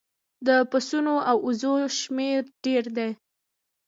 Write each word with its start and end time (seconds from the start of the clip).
د 0.47 0.49
پسونو 0.71 1.15
او 1.29 1.37
وزو 1.47 1.73
شمیر 1.99 2.41
ډیر 2.65 2.83
دی 2.97 3.09